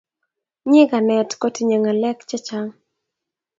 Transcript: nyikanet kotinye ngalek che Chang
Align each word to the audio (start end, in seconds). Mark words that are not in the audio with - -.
nyikanet 0.69 1.29
kotinye 1.41 1.77
ngalek 1.81 2.19
che 2.29 2.37
Chang 2.47 2.71